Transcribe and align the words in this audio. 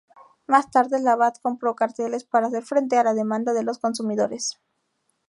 Más 0.47 0.71
tarde, 0.71 0.99
Labatt 0.99 1.39
compró 1.43 1.75
carteles 1.75 2.23
para 2.23 2.47
hacer 2.47 2.63
frente 2.63 2.97
a 2.97 3.03
la 3.03 3.13
demanda 3.13 3.53
de 3.53 3.61
los 3.61 3.77
consumidores. 3.77 4.59